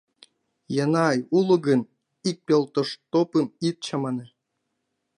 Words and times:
Еҥгай, 0.83 1.17
уло 1.37 1.55
гын, 1.65 1.81
ик 2.29 2.37
пелштопым 2.47 3.45
ит 3.67 3.77
чамане. 3.85 4.25